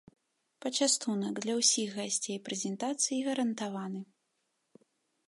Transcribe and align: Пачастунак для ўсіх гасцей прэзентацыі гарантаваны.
Пачастунак 0.65 1.35
для 1.43 1.53
ўсіх 1.59 1.89
гасцей 1.99 2.37
прэзентацыі 2.47 3.19
гарантаваны. 3.29 4.01